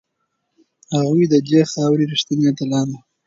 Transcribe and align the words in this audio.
هغوی 0.95 1.25
د 1.29 1.35
دې 1.47 1.61
خاورې 1.71 2.05
ریښتیني 2.11 2.43
اتلان 2.51 2.87
وو. 2.91 2.99